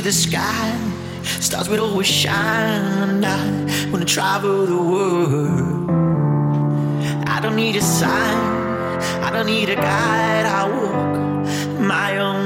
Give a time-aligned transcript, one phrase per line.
[0.00, 0.70] to the sky.
[1.22, 3.24] Stars will always shine.
[3.24, 5.90] I wanna travel the world.
[7.34, 8.40] I don't need a sign.
[9.26, 10.46] I don't need a guide.
[10.46, 11.12] I walk
[11.94, 12.39] my own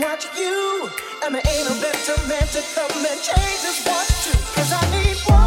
[0.00, 0.90] watch you.
[1.24, 4.38] And there ain't a better man to come and change this watch too.
[4.54, 5.43] Cause I need one.